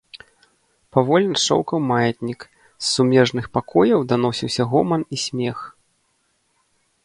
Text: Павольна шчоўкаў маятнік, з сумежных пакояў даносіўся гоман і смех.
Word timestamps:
Павольна 0.95 1.41
шчоўкаў 1.41 1.79
маятнік, 1.91 2.39
з 2.63 2.85
сумежных 2.95 3.45
пакояў 3.57 3.99
даносіўся 4.15 4.63
гоман 4.73 5.01
і 5.17 5.23
смех. 5.29 5.57